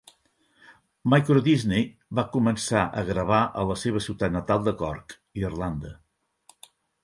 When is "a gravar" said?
3.01-3.43